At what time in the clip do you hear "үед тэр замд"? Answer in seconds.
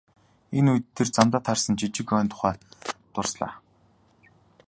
0.73-1.33